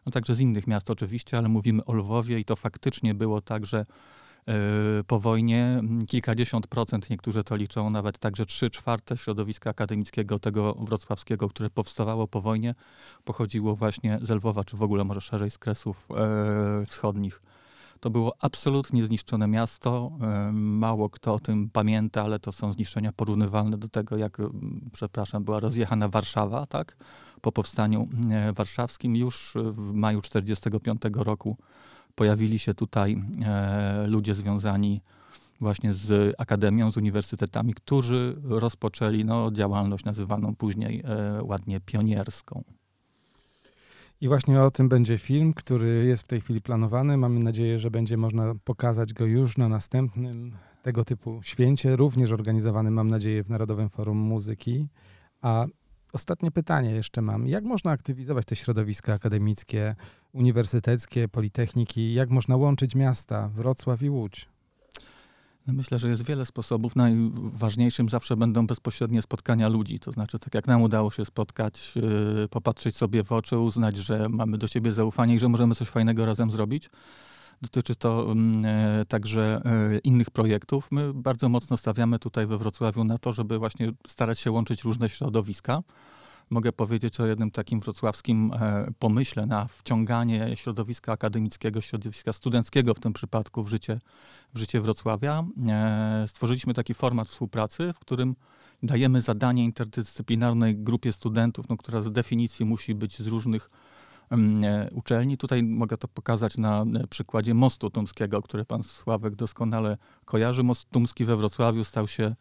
no 0.06 0.12
także 0.12 0.36
z 0.36 0.40
innych 0.40 0.68
miast 0.68 0.90
oczywiście, 0.90 1.38
ale 1.38 1.50
mówimy 1.50 1.86
o 1.86 1.94
Lwowie 1.94 2.40
i 2.40 2.46
to 2.46 2.56
faktycznie 2.56 3.14
było 3.14 3.42
tak, 3.42 3.66
że 3.66 3.86
po 5.08 5.20
wojnie 5.20 5.66
mm, 5.66 6.02
kilkadziesiąt 6.02 6.68
procent, 6.68 7.10
niektórzy 7.10 7.44
to 7.44 7.56
liczą, 7.56 7.90
nawet 7.90 8.18
także 8.18 8.46
trzy 8.46 8.70
czwarte 8.70 9.18
środowiska 9.18 9.70
akademickiego 9.70 10.40
tego 10.40 10.74
wrocławskiego, 10.74 11.50
które 11.50 11.70
powstawało 11.70 12.28
po 12.28 12.42
wojnie, 12.42 12.76
pochodziło 13.26 13.76
właśnie 13.76 14.20
z 14.22 14.30
Lwowa, 14.30 14.64
czy 14.64 14.78
w 14.78 14.84
ogóle 14.84 15.04
może 15.04 15.22
szerzej 15.22 15.52
z 15.52 15.58
Kresów 15.58 16.08
e, 16.12 16.86
Wschodnich. 16.86 17.42
To 18.00 18.10
było 18.10 18.36
absolutnie 18.40 19.06
zniszczone 19.06 19.48
miasto. 19.48 20.12
e, 20.22 20.52
Mało 20.54 21.10
kto 21.10 21.34
o 21.34 21.40
tym 21.40 21.70
pamięta, 21.70 22.24
ale 22.24 22.40
to 22.40 22.52
są 22.52 22.74
zniszczenia 22.74 23.12
porównywalne 23.12 23.78
do 23.78 23.90
tego, 23.90 24.18
jak, 24.18 24.38
przepraszam, 24.92 25.44
była 25.44 25.60
rozjechana 25.60 26.08
Warszawa, 26.08 26.66
tak? 26.66 26.98
Po 27.42 27.52
powstaniu 27.52 28.08
e, 28.32 28.54
warszawskim. 28.54 29.16
Już 29.16 29.54
w 29.56 29.94
maju 29.94 30.22
1945 30.22 31.26
roku 31.26 31.58
pojawili 32.16 32.60
się 32.60 32.74
tutaj 32.74 33.22
e, 33.46 34.08
ludzie 34.08 34.36
związani 34.36 35.02
właśnie 35.62 35.94
z 35.94 36.36
akademią, 36.38 36.92
z 36.92 36.98
uniwersytetami, 36.98 37.74
którzy 37.74 38.36
rozpoczęli 38.44 39.26
no, 39.26 39.52
działalność 39.52 40.06
nazywaną 40.06 40.56
później 40.56 41.04
e, 41.06 41.44
ładnie 41.44 41.80
pionierską. 41.80 42.64
I 44.22 44.28
właśnie 44.28 44.62
o 44.62 44.72
tym 44.72 44.90
będzie 44.90 45.18
film, 45.18 45.54
który 45.54 46.06
jest 46.06 46.24
w 46.24 46.28
tej 46.28 46.42
chwili 46.42 46.62
planowany. 46.62 47.18
Mamy 47.18 47.40
nadzieję, 47.40 47.80
że 47.80 47.92
będzie 47.92 48.18
można 48.18 48.56
pokazać 48.64 49.14
go 49.14 49.26
już 49.26 49.58
na 49.58 49.70
następnym 49.70 50.58
tego 50.84 51.06
typu 51.06 51.40
święcie, 51.44 51.96
również 51.96 52.32
organizowanym, 52.32 52.94
mam 52.94 53.10
nadzieję, 53.10 53.44
w 53.44 53.50
Narodowym 53.50 53.90
Forum 53.90 54.18
Muzyki. 54.18 54.88
A 55.42 55.66
ostatnie 56.14 56.52
pytanie 56.52 56.92
jeszcze 56.92 57.22
mam. 57.22 57.48
Jak 57.48 57.64
można 57.64 57.92
aktywizować 57.92 58.46
te 58.46 58.56
środowiska 58.56 59.14
akademickie, 59.14 59.96
uniwersyteckie, 60.34 61.28
politechniki? 61.28 62.14
Jak 62.14 62.30
można 62.30 62.56
łączyć 62.56 62.96
miasta 62.96 63.48
Wrocław 63.48 64.02
i 64.02 64.10
Łódź? 64.10 64.50
No 65.68 65.74
myślę, 65.74 66.00
że 66.00 66.10
jest 66.10 66.26
wiele 66.26 66.46
sposobów. 66.46 66.96
Najważniejszym 66.96 68.10
zawsze 68.10 68.38
będą 68.38 68.68
bezpośrednie 68.68 69.22
spotkania 69.22 69.68
ludzi. 69.68 70.00
To 70.00 70.12
znaczy, 70.12 70.40
tak 70.40 70.54
jak 70.54 70.68
nam 70.68 70.82
udało 70.82 71.12
się 71.12 71.26
spotkać, 71.26 71.96
yy, 71.96 72.48
popatrzeć 72.48 72.96
sobie 72.96 73.24
w 73.24 73.32
oczy, 73.32 73.58
uznać, 73.58 73.98
że 73.98 74.30
mamy 74.30 74.58
do 74.58 74.68
siebie 74.68 74.94
zaufanie 74.94 75.36
i 75.36 75.40
że 75.40 75.50
możemy 75.50 75.76
coś 75.76 75.88
fajnego 75.88 76.26
razem 76.26 76.52
zrobić. 76.52 76.90
Dotyczy 77.62 77.96
to 77.96 78.32
mm, 78.32 78.66
e, 78.66 79.06
także 79.06 79.62
e, 79.66 79.98
innych 79.98 80.32
projektów. 80.32 80.88
My 80.92 81.14
bardzo 81.14 81.50
mocno 81.50 81.78
stawiamy 81.78 82.20
tutaj 82.20 82.48
we 82.48 82.58
Wrocławiu 82.58 83.04
na 83.04 83.18
to, 83.18 83.34
żeby 83.34 83.60
właśnie 83.60 83.92
starać 84.08 84.40
się 84.40 84.52
łączyć 84.52 84.84
różne 84.84 85.10
środowiska. 85.10 85.82
Mogę 86.50 86.72
powiedzieć 86.72 87.20
o 87.20 87.26
jednym 87.26 87.52
takim 87.52 87.80
wrocławskim 87.80 88.54
e, 88.54 88.88
pomyśle 89.00 89.46
na 89.46 89.68
wciąganie 89.68 90.52
środowiska 90.56 91.12
akademickiego, 91.12 91.82
środowiska 91.82 92.34
studenckiego 92.34 92.94
w 92.94 93.00
tym 93.00 93.14
przypadku 93.14 93.64
w 93.64 93.70
życie, 93.70 94.00
w 94.54 94.60
życie 94.60 94.82
Wrocławia. 94.82 95.44
Stworzyliśmy 96.28 96.74
taki 96.74 96.94
format 96.94 97.28
współpracy, 97.28 97.94
w 97.94 98.00
którym 98.00 98.36
dajemy 98.84 99.22
zadanie 99.22 99.64
interdyscyplinarnej 99.64 100.78
grupie 100.78 101.14
studentów, 101.14 101.70
no, 101.70 101.78
która 101.78 102.02
z 102.02 102.12
definicji 102.12 102.66
musi 102.66 102.96
być 102.96 103.20
z 103.20 103.28
różnych 103.28 103.70
uczelni. 104.92 105.38
Tutaj 105.38 105.64
mogę 105.64 105.98
to 105.98 106.08
pokazać 106.08 106.58
na 106.58 106.82
e, 106.82 107.08
przykładzie 107.08 107.54
Mostu 107.54 107.90
Tumskiego, 107.90 108.42
który 108.42 108.66
pan 108.66 108.84
Sławek 108.84 109.36
doskonale 109.36 109.98
kojarzy. 110.26 110.64
Most 110.64 110.90
Tumski 110.90 111.26
we 111.26 111.38
Wrocławiu 111.38 111.84
stał 111.84 112.08
się 112.08 112.36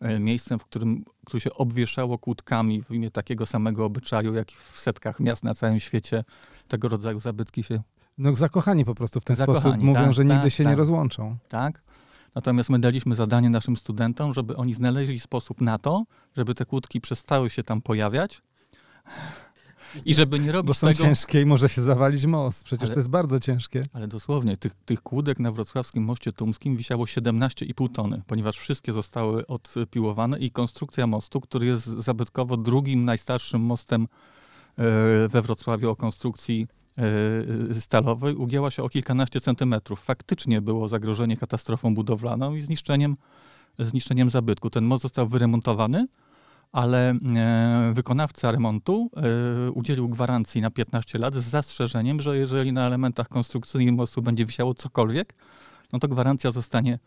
e, 0.00 0.20
miejscem, 0.20 0.58
w 0.58 0.64
którym 0.64 1.04
który 1.26 1.40
się 1.40 1.54
obwieszało 1.54 2.18
kłódkami 2.18 2.82
w 2.82 2.90
imię 2.90 3.10
takiego 3.10 3.46
samego 3.46 3.84
obyczaju, 3.84 4.34
jak 4.34 4.50
w 4.50 4.78
setkach 4.78 5.20
miast 5.20 5.44
na 5.44 5.54
całym 5.54 5.80
świecie 5.80 6.24
tego 6.68 6.88
rodzaju 6.88 7.20
zabytki 7.20 7.62
się 7.62 7.82
No 8.18 8.34
zakochani 8.34 8.84
po 8.84 8.94
prostu 8.94 9.20
w 9.20 9.24
ten 9.24 9.36
Zakochani, 9.36 9.60
sposób. 9.60 9.82
Mówią, 9.82 10.04
tak, 10.04 10.14
że 10.14 10.24
nigdy 10.24 10.42
tak, 10.42 10.52
się 10.52 10.64
nie 10.64 10.70
tak. 10.70 10.78
rozłączą. 10.78 11.36
tak? 11.48 11.82
Natomiast 12.34 12.70
my 12.70 12.78
daliśmy 12.78 13.14
zadanie 13.14 13.50
naszym 13.50 13.76
studentom, 13.76 14.32
żeby 14.32 14.56
oni 14.56 14.74
znaleźli 14.74 15.20
sposób 15.20 15.60
na 15.60 15.78
to, 15.78 16.04
żeby 16.36 16.54
te 16.54 16.64
kłódki 16.64 17.00
przestały 17.00 17.50
się 17.50 17.62
tam 17.62 17.82
pojawiać 17.82 18.42
i 20.04 20.14
żeby 20.14 20.40
nie 20.40 20.52
robić 20.52 20.66
Bo 20.66 20.74
są 20.74 20.86
tego... 20.86 21.02
ciężkie 21.02 21.40
i 21.40 21.46
może 21.46 21.68
się 21.68 21.82
zawalić 21.82 22.26
most. 22.26 22.64
Przecież 22.64 22.82
Ale- 22.84 22.94
to 22.94 22.98
jest 22.98 23.10
bardzo 23.10 23.40
ciężkie. 23.40 23.84
Ale 23.92 24.08
dosłownie, 24.08 24.56
tych, 24.56 24.74
tych 24.74 25.02
kłódek 25.02 25.38
na 25.40 25.52
wrocławskim 25.52 26.04
moście 26.04 26.32
tumskim 26.32 26.76
wisiało 26.76 27.04
17,5 27.04 27.92
tony, 27.92 28.22
ponieważ 28.26 28.58
wszystkie 28.58 28.92
zostały 28.92 29.46
odpiłowane 29.46 30.38
i 30.38 30.50
konstrukcja 30.50 31.06
mostu, 31.06 31.40
który 31.40 31.66
jest 31.66 31.84
zabytkowo 31.84 32.56
drugim 32.56 33.04
najstarszym 33.04 33.60
mostem 33.60 34.02
e, 34.02 35.28
we 35.28 35.42
Wrocławiu 35.42 35.90
o 35.90 35.96
konstrukcji 35.96 36.66
e, 37.70 37.80
stalowej, 37.80 38.34
ugięła 38.34 38.70
się 38.70 38.82
o 38.82 38.88
kilkanaście 38.88 39.40
centymetrów. 39.40 40.00
Faktycznie 40.00 40.60
było 40.60 40.88
zagrożenie 40.88 41.36
katastrofą 41.36 41.94
budowlaną 41.94 42.54
i 42.54 42.60
zniszczeniem, 42.60 43.16
zniszczeniem 43.78 44.30
zabytku. 44.30 44.70
Ten 44.70 44.84
most 44.84 45.02
został 45.02 45.28
wyremontowany, 45.28 46.06
ale 46.72 47.10
e, 47.10 47.92
wykonawca 47.94 48.52
remontu 48.52 49.10
e, 49.16 49.70
udzielił 49.70 50.08
gwarancji 50.08 50.60
na 50.60 50.70
15 50.70 51.18
lat 51.18 51.34
z 51.34 51.44
zastrzeżeniem, 51.44 52.20
że 52.20 52.38
jeżeli 52.38 52.72
na 52.72 52.86
elementach 52.86 53.28
konstrukcyjnych 53.28 53.94
mostu 53.94 54.22
będzie 54.22 54.46
wisiało 54.46 54.74
cokolwiek, 54.74 55.34
no 55.92 55.98
to 55.98 56.08
gwarancja 56.08 56.50
zostanie 56.50 56.98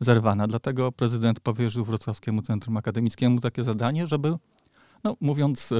zerwana. 0.00 0.46
Dlatego 0.46 0.92
prezydent 0.92 1.40
powierzył 1.40 1.84
Wrocławskiemu 1.84 2.42
Centrum 2.42 2.76
Akademickiemu 2.76 3.40
takie 3.40 3.64
zadanie, 3.64 4.06
żeby, 4.06 4.36
no 5.04 5.16
mówiąc 5.20 5.72
e, 5.72 5.76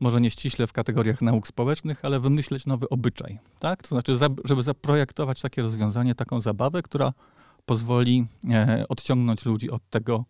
może 0.00 0.20
nie 0.20 0.30
ściśle 0.30 0.66
w 0.66 0.72
kategoriach 0.72 1.22
nauk 1.22 1.46
społecznych, 1.46 2.04
ale 2.04 2.20
wymyśleć 2.20 2.66
nowy 2.66 2.88
obyczaj. 2.88 3.38
Tak? 3.58 3.82
To 3.82 3.88
znaczy, 3.88 4.16
żeby 4.44 4.62
zaprojektować 4.62 5.40
takie 5.40 5.62
rozwiązanie, 5.62 6.14
taką 6.14 6.40
zabawę, 6.40 6.82
która 6.82 7.12
pozwoli 7.66 8.26
odciągnąć 8.88 9.44
ludzi 9.46 9.70
od 9.70 9.90
tego 9.90 10.24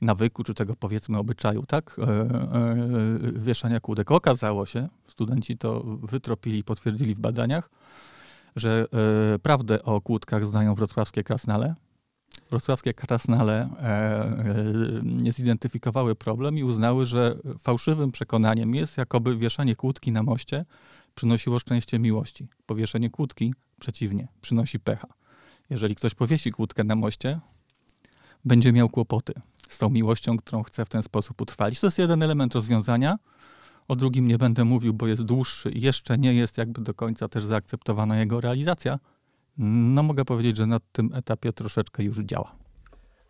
nawyku, 0.00 0.44
czy 0.44 0.54
tego 0.54 0.76
powiedzmy 0.76 1.18
obyczaju, 1.18 1.66
tak? 1.66 1.96
E, 1.98 2.02
e, 2.02 2.36
wieszania 3.32 3.80
kłódek. 3.80 4.10
Okazało 4.10 4.66
się, 4.66 4.88
studenci 5.08 5.58
to 5.58 5.82
wytropili, 6.02 6.64
potwierdzili 6.64 7.14
w 7.14 7.20
badaniach, 7.20 7.70
że 8.56 8.86
e, 9.34 9.38
prawdę 9.38 9.82
o 9.82 10.00
kłódkach 10.00 10.46
znają 10.46 10.74
wrocławskie 10.74 11.24
krasnale. 11.24 11.74
Wrocławskie 12.50 12.94
krasnale 12.94 13.68
e, 13.80 15.28
e, 15.28 15.32
zidentyfikowały 15.32 16.14
problem 16.14 16.58
i 16.58 16.64
uznały, 16.64 17.06
że 17.06 17.36
fałszywym 17.58 18.12
przekonaniem 18.12 18.74
jest, 18.74 18.96
jakoby 18.96 19.36
wieszanie 19.36 19.76
kłódki 19.76 20.12
na 20.12 20.22
moście 20.22 20.64
przynosiło 21.14 21.58
szczęście 21.58 21.98
miłości. 21.98 22.48
Powieszenie 22.66 23.10
kłódki, 23.10 23.54
przeciwnie, 23.80 24.28
przynosi 24.40 24.80
pecha. 24.80 25.08
Jeżeli 25.70 25.94
ktoś 25.94 26.14
powiesi 26.14 26.52
kłódkę 26.52 26.84
na 26.84 26.94
moście, 26.96 27.40
będzie 28.44 28.72
miał 28.72 28.88
kłopoty 28.88 29.34
z 29.76 29.78
tą 29.78 29.90
miłością, 29.90 30.36
którą 30.36 30.62
chce 30.62 30.84
w 30.84 30.88
ten 30.88 31.02
sposób 31.02 31.40
utrwalić. 31.40 31.80
To 31.80 31.86
jest 31.86 31.98
jeden 31.98 32.22
element 32.22 32.54
rozwiązania. 32.54 33.18
O 33.88 33.96
drugim 33.96 34.26
nie 34.26 34.38
będę 34.38 34.64
mówił, 34.64 34.94
bo 34.94 35.06
jest 35.06 35.22
dłuższy 35.22 35.70
i 35.70 35.80
jeszcze 35.80 36.18
nie 36.18 36.34
jest 36.34 36.58
jakby 36.58 36.82
do 36.82 36.94
końca 36.94 37.28
też 37.28 37.44
zaakceptowana 37.44 38.18
jego 38.18 38.40
realizacja. 38.40 38.98
No 39.58 40.02
mogę 40.02 40.24
powiedzieć, 40.24 40.56
że 40.56 40.66
na 40.66 40.80
tym 40.92 41.14
etapie 41.14 41.52
troszeczkę 41.52 42.02
już 42.02 42.18
działa. 42.18 42.56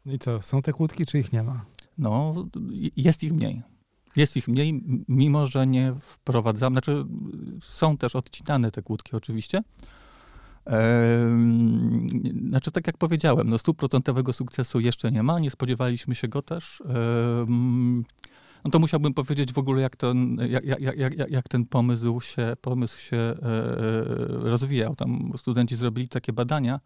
No 0.07 0.13
i 0.13 0.19
co, 0.19 0.43
są 0.43 0.63
te 0.63 0.73
kłódki, 0.73 1.07
czy 1.07 1.19
ich 1.19 1.33
nie 1.33 1.43
ma? 1.43 1.65
No, 1.99 2.35
jest 2.97 3.23
ich 3.23 3.33
mniej. 3.33 3.63
Jest 4.17 4.37
ich 4.37 4.49
mniej, 4.49 4.83
mimo 5.09 5.47
że 5.47 5.67
nie 5.67 5.95
wprowadzamy, 6.01 6.75
znaczy 6.75 7.05
są 7.63 7.97
też 7.97 8.17
odcinane 8.17 8.71
te 8.71 8.83
kłódki 8.83 9.17
oczywiście. 9.17 9.63
Znaczy 12.49 12.71
tak 12.71 12.87
jak 12.87 12.97
powiedziałem, 12.97 13.51
no 13.51 13.59
stuprocentowego 13.59 14.33
sukcesu 14.33 14.81
jeszcze 14.81 15.13
nie 15.13 15.23
ma, 15.23 15.39
nie 15.39 15.51
spodziewaliśmy 15.51 16.15
się 16.15 16.29
go 16.29 16.43
też. 16.43 16.83
No 18.67 18.71
to 18.71 18.79
musiałbym 18.79 19.15
powiedzieć 19.15 19.53
w 19.53 19.59
ogóle, 19.59 19.83
jak 19.83 19.97
ten, 19.97 20.39
jak, 20.49 20.65
jak, 20.65 20.97
jak, 20.97 21.31
jak 21.31 21.49
ten 21.49 21.67
pomysł 21.67 22.21
się, 22.21 22.57
pomysł 22.61 22.99
się 22.99 23.17
e, 23.17 23.37
rozwijał. 24.27 24.97
Tam 24.97 25.33
studenci 25.37 25.77
zrobili 25.77 26.09
takie 26.09 26.33
badania, 26.33 26.81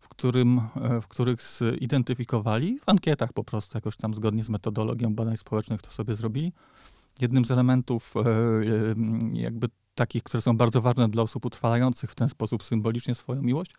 w, 0.00 0.08
którym, 0.08 0.60
e, 0.82 1.00
w 1.00 1.08
których 1.08 1.40
zidentyfikowali, 1.42 2.78
w 2.78 2.88
ankietach 2.88 3.32
po 3.32 3.44
prostu, 3.44 3.78
jakoś 3.78 3.96
tam 3.96 4.14
zgodnie 4.14 4.44
z 4.44 4.48
metodologią 4.48 5.14
badań 5.14 5.36
społecznych 5.36 5.82
to 5.82 5.90
sobie 5.90 6.14
zrobili. 6.14 6.52
Jednym 7.20 7.44
z 7.44 7.50
elementów 7.50 8.14
e, 8.16 8.22
jakby 9.32 9.68
takich, 9.96 10.22
które 10.22 10.40
są 10.40 10.56
bardzo 10.56 10.82
ważne 10.82 11.08
dla 11.08 11.22
osób 11.22 11.46
utrwalających 11.46 12.10
w 12.10 12.14
ten 12.14 12.28
sposób 12.28 12.64
symbolicznie 12.64 13.14
swoją 13.14 13.42
miłość, 13.42 13.74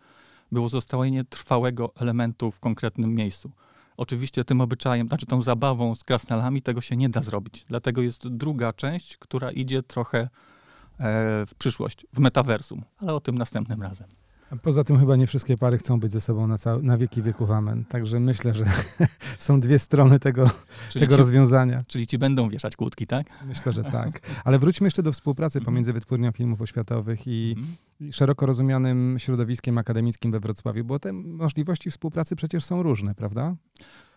było 0.52 0.68
zostawienie 0.68 1.24
trwałego 1.24 1.94
elementu 1.96 2.50
w 2.50 2.60
konkretnym 2.60 3.14
miejscu. 3.14 3.50
Oczywiście 3.96 4.44
tym 4.44 4.60
obyczajem, 4.60 5.08
znaczy 5.08 5.26
tą 5.26 5.42
zabawą 5.42 5.94
z 5.94 6.04
krasnalami 6.04 6.62
tego 6.62 6.80
się 6.80 6.96
nie 6.96 7.08
da 7.08 7.22
zrobić. 7.22 7.64
Dlatego 7.68 8.02
jest 8.02 8.28
druga 8.28 8.72
część, 8.72 9.16
która 9.16 9.50
idzie 9.50 9.82
trochę 9.82 10.18
e, 10.18 10.28
w 11.46 11.54
przyszłość, 11.58 12.06
w 12.12 12.18
metaversum, 12.18 12.82
ale 12.98 13.14
o 13.14 13.20
tym 13.20 13.38
następnym 13.38 13.82
razem. 13.82 14.08
Poza 14.62 14.84
tym 14.84 14.98
chyba 14.98 15.16
nie 15.16 15.26
wszystkie 15.26 15.56
pary 15.56 15.78
chcą 15.78 16.00
być 16.00 16.12
ze 16.12 16.20
sobą 16.20 16.46
na, 16.46 16.56
na 16.82 16.98
wieki 16.98 17.22
wieków 17.22 17.50
amen. 17.50 17.84
Także 17.84 18.20
myślę, 18.20 18.54
że 18.54 18.64
są 19.38 19.60
dwie 19.60 19.78
strony 19.78 20.18
tego, 20.18 20.50
tego 20.92 21.14
ci, 21.14 21.18
rozwiązania. 21.18 21.84
Czyli 21.86 22.06
ci 22.06 22.18
będą 22.18 22.48
wieszać 22.48 22.76
kłódki, 22.76 23.06
tak? 23.06 23.26
Myślę, 23.46 23.72
że 23.72 23.84
tak. 23.84 24.20
Ale 24.44 24.58
wróćmy 24.58 24.86
jeszcze 24.86 25.02
do 25.02 25.12
współpracy 25.12 25.58
mhm. 25.58 25.64
pomiędzy 25.64 25.92
Wytwórnią 25.92 26.32
Filmów 26.32 26.62
Oświatowych 26.62 27.26
i 27.26 27.54
mhm. 27.58 28.12
szeroko 28.12 28.46
rozumianym 28.46 29.16
środowiskiem 29.18 29.78
akademickim 29.78 30.32
we 30.32 30.40
Wrocławiu, 30.40 30.84
bo 30.84 30.98
te 30.98 31.12
możliwości 31.12 31.90
współpracy 31.90 32.36
przecież 32.36 32.64
są 32.64 32.82
różne, 32.82 33.14
prawda? 33.14 33.56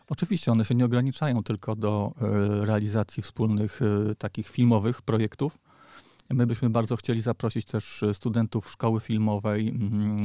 Oczywiście 0.10 0.52
one 0.52 0.66
się 0.66 0.76
nie 0.76 0.86
ograniczają 0.86 1.44
tylko 1.44 1.76
do 1.76 2.14
y, 2.62 2.66
realizacji 2.66 3.24
wspólnych 3.24 3.82
y, 3.82 4.16
takich 4.16 4.48
filmowych 4.48 5.02
projektów 5.02 5.58
My 6.34 6.48
byśmy 6.48 6.70
bardzo 6.70 6.96
chcieli 6.96 7.22
zaprosić 7.22 7.66
też 7.66 8.04
e, 8.04 8.14
studentów 8.14 8.72
szkoły 8.72 9.00
filmowej 9.00 9.70
mm, 9.70 10.18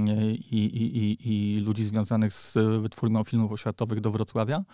i, 0.50 0.56
i, 0.56 0.98
i, 0.98 1.56
i 1.56 1.60
ludzi 1.60 1.84
związanych 1.84 2.34
z 2.34 2.54
wytwórnią 2.82 3.24
filmów 3.24 3.52
oświatowych 3.52 4.00
do 4.00 4.10
Wrocławia 4.10 4.64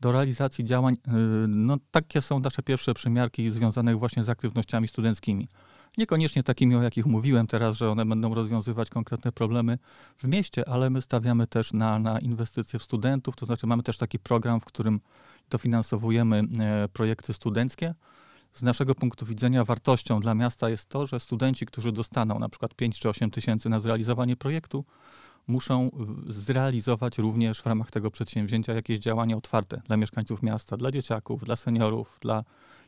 do 0.00 0.12
realizacji 0.12 0.64
działań. 0.64 0.94
E, 0.94 1.10
no, 1.48 1.76
takie 1.90 2.22
są 2.22 2.40
nasze 2.40 2.62
pierwsze 2.62 2.94
przymiarki 2.94 3.50
związane 3.50 3.96
właśnie 3.96 4.24
z 4.24 4.28
aktywnościami 4.28 4.88
studenckimi. 4.88 5.48
Niekoniecznie 5.98 6.42
takimi, 6.42 6.76
o 6.76 6.82
jakich 6.82 7.06
mówiłem 7.06 7.46
teraz, 7.46 7.76
że 7.76 7.90
one 7.90 8.06
będą 8.06 8.34
rozwiązywać 8.34 8.90
konkretne 8.90 9.32
problemy 9.32 9.78
w 10.18 10.24
mieście, 10.24 10.68
ale 10.68 10.90
my 10.90 11.02
stawiamy 11.02 11.46
też 11.46 11.72
na, 11.72 11.98
na 11.98 12.18
inwestycje 12.18 12.78
w 12.78 12.82
studentów, 12.82 13.36
to 13.36 13.46
znaczy 13.46 13.66
mamy 13.66 13.82
też 13.82 13.96
taki 13.96 14.18
program, 14.18 14.60
w 14.60 14.64
którym 14.64 15.00
dofinansowujemy 15.50 16.42
e, 16.60 16.88
projekty 16.88 17.32
studenckie 17.32 17.94
z 18.54 18.62
naszego 18.62 18.94
punktu 18.94 19.26
widzenia 19.26 19.64
wartością 19.64 20.20
dla 20.20 20.34
miasta 20.34 20.68
jest 20.68 20.88
to, 20.88 21.06
że 21.06 21.20
studenci, 21.20 21.66
którzy 21.66 21.92
dostaną 21.92 22.38
na 22.38 22.48
przykład 22.48 22.74
5 22.74 23.00
czy 23.00 23.08
8 23.08 23.30
tysięcy 23.30 23.68
na 23.68 23.80
zrealizowanie 23.80 24.36
projektu, 24.36 24.84
muszą 25.46 25.90
zrealizować 26.28 27.18
również 27.18 27.60
w 27.60 27.66
ramach 27.66 27.90
tego 27.90 28.10
przedsięwzięcia 28.10 28.74
jakieś 28.74 28.98
działania 28.98 29.36
otwarte 29.36 29.82
dla 29.86 29.96
mieszkańców 29.96 30.42
miasta, 30.42 30.76
dla 30.76 30.90
dzieciaków, 30.90 31.44
dla 31.44 31.56
seniorów, 31.56 32.18
dla, 32.20 32.44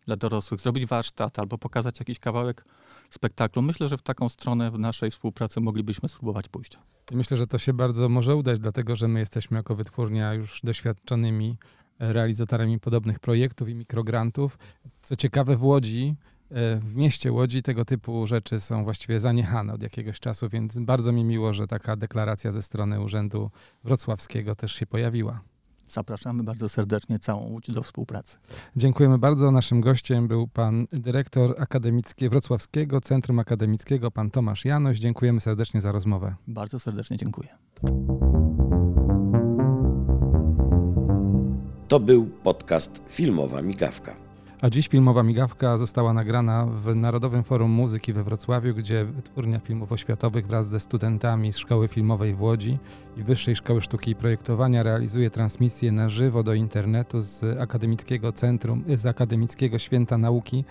dla 0.07 0.16
dorosłych, 0.16 0.61
zrobić 0.61 0.87
warsztat 0.87 1.38
albo 1.38 1.59
pokazać 1.59 1.99
jakiś 1.99 2.19
kawałek 2.19 2.64
spektaklu. 3.11 3.62
Myślę, 3.62 3.88
że 3.88 3.97
w 3.97 4.02
taką 4.02 4.28
stronę 4.28 4.71
w 4.71 4.78
naszej 4.78 5.11
współpracy 5.11 5.61
moglibyśmy 5.61 6.09
spróbować 6.09 6.49
pójść. 6.49 6.78
Myślę, 7.12 7.37
że 7.37 7.47
to 7.47 7.59
się 7.59 7.73
bardzo 7.73 8.09
może 8.09 8.37
udać, 8.37 8.59
dlatego 8.59 8.97
że 8.97 9.09
my 9.09 9.21
jesteśmy 9.21 9.57
jako 9.57 9.75
wytwórnia 9.75 10.35
już 10.35 10.61
doświadczonymi 10.64 11.57
realizatorami 12.11 12.80
podobnych 12.80 13.18
projektów 13.21 13.68
i 13.68 13.75
mikrograntów. 13.75 14.59
Co 15.02 15.16
ciekawe, 15.16 15.56
w 15.56 15.64
Łodzi, 15.64 16.16
e, 16.50 16.76
w 16.76 16.97
mieście 16.97 17.32
Łodzi 17.32 17.62
tego 17.62 17.85
typu 17.85 18.26
rzeczy 18.26 18.61
są 18.61 18.85
właściwie 18.85 19.21
zaniechane 19.21 19.73
od 19.73 19.82
jakiegoś 19.82 20.21
czasu, 20.21 20.49
więc 20.49 20.78
bardzo 20.78 21.12
mi 21.12 21.25
miło, 21.25 21.52
że 21.52 21.66
taka 21.66 21.97
deklaracja 21.97 22.52
ze 22.52 22.62
strony 22.62 23.00
Urzędu 23.00 23.50
Wrocławskiego 23.85 24.54
też 24.54 24.73
się 24.73 24.87
pojawiła. 24.87 25.40
Zapraszamy 25.88 26.42
bardzo 26.42 26.68
serdecznie 26.68 27.18
całą 27.18 27.48
Łódź 27.48 27.70
do 27.70 27.83
współpracy. 27.83 28.38
Dziękujemy 28.77 29.18
bardzo. 29.18 29.50
Naszym 29.50 29.81
gościem 29.81 30.29
był 30.29 30.48
pan 30.48 30.87
dyrektor 30.92 31.55
akademickiego 31.59 32.31
Wrocławskiego 32.31 33.00
Centrum 33.00 33.38
Akademickiego, 33.38 34.11
pan 34.11 34.31
Tomasz 34.31 34.64
Janoś. 34.64 34.98
Dziękujemy 34.98 35.40
serdecznie 35.40 35.81
za 35.81 35.92
rozmowę. 35.92 36.35
Bardzo 36.48 36.79
serdecznie 36.79 37.16
dziękuję. 37.16 37.48
To 41.92 42.00
był 42.00 42.26
podcast 42.26 43.02
Filmowa 43.09 43.62
Migawka. 43.62 44.14
A 44.61 44.70
dziś 44.70 44.88
filmowa 44.88 45.22
migawka 45.22 45.76
została 45.76 46.12
nagrana 46.12 46.66
w 46.66 46.96
Narodowym 46.96 47.44
Forum 47.44 47.70
Muzyki 47.70 48.12
we 48.12 48.24
Wrocławiu, 48.24 48.74
gdzie 48.74 49.05
Wytwórnia 49.05 49.59
Filmów 49.59 49.92
Oświatowych 49.92 50.46
wraz 50.46 50.68
ze 50.68 50.81
studentami 50.81 51.52
z 51.52 51.57
Szkoły 51.57 51.88
Filmowej 51.88 52.35
w 52.35 52.42
Łodzi 52.42 52.78
i 53.16 53.22
Wyższej 53.22 53.57
Szkoły 53.57 53.81
Sztuki 53.81 54.11
i 54.11 54.14
Projektowania 54.14 54.83
realizuje 54.83 55.31
transmisję 55.31 55.92
na 55.92 56.09
żywo 56.09 56.42
do 56.42 56.55
internetu 56.55 57.20
z 57.20 57.61
Akademickiego 57.61 58.33
Centrum, 58.33 58.85
z 58.94 59.07
Akademickiego 59.07 59.78
Święta 59.78 60.18
Nauki. 60.18 60.64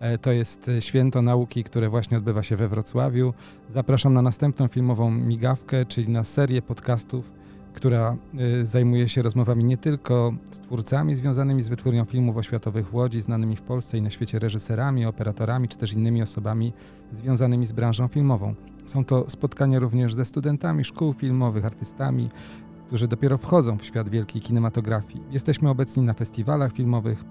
E, 0.00 0.18
to 0.18 0.32
jest 0.32 0.70
święto 0.80 1.22
nauki, 1.22 1.64
które 1.64 1.88
właśnie 1.88 2.18
odbywa 2.18 2.42
się 2.42 2.56
we 2.56 2.68
Wrocławiu. 2.68 3.34
Zapraszam 3.68 4.14
na 4.14 4.22
następną 4.22 4.68
filmową 4.68 5.10
migawkę, 5.10 5.86
czyli 5.86 6.08
na 6.08 6.24
serię 6.24 6.62
podcastów 6.62 7.32
która 7.78 8.16
y, 8.60 8.66
zajmuje 8.66 9.08
się 9.08 9.22
rozmowami 9.22 9.64
nie 9.64 9.76
tylko 9.76 10.32
z 10.50 10.60
twórcami 10.60 11.14
związanymi 11.14 11.62
z 11.62 11.68
wytwórnią 11.68 12.04
filmów 12.04 12.36
oświatowych 12.36 12.88
w 12.88 12.94
Łodzi, 12.94 13.20
znanymi 13.20 13.56
w 13.56 13.62
Polsce 13.62 13.98
i 13.98 14.02
na 14.02 14.10
świecie 14.10 14.38
reżyserami, 14.38 15.06
operatorami, 15.06 15.68
czy 15.68 15.78
też 15.78 15.92
innymi 15.92 16.22
osobami 16.22 16.72
związanymi 17.12 17.66
z 17.66 17.72
branżą 17.72 18.08
filmową. 18.08 18.54
Są 18.84 19.04
to 19.04 19.30
spotkania 19.30 19.78
również 19.78 20.14
ze 20.14 20.24
studentami 20.24 20.84
szkół 20.84 21.12
filmowych, 21.12 21.64
artystami, 21.64 22.28
którzy 22.86 23.08
dopiero 23.08 23.38
wchodzą 23.38 23.78
w 23.78 23.84
świat 23.84 24.08
wielkiej 24.08 24.42
kinematografii. 24.42 25.24
Jesteśmy 25.30 25.70
obecni 25.70 26.02
na 26.02 26.14
festiwalach 26.14 26.72
filmowych, 26.72 27.24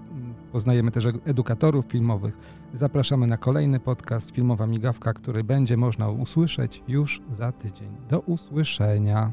poznajemy 0.52 0.90
też 0.90 1.08
edukatorów 1.24 1.86
filmowych. 1.86 2.38
Zapraszamy 2.74 3.26
na 3.26 3.36
kolejny 3.36 3.80
podcast 3.80 4.30
Filmowa 4.30 4.66
Migawka, 4.66 5.12
który 5.12 5.44
będzie 5.44 5.76
można 5.76 6.08
usłyszeć 6.10 6.82
już 6.88 7.22
za 7.30 7.52
tydzień. 7.52 7.88
Do 8.08 8.20
usłyszenia. 8.20 9.32